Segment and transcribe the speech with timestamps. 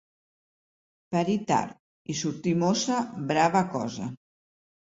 [1.15, 2.99] Parir tard i sortir mossa,
[3.33, 4.13] brava cosa!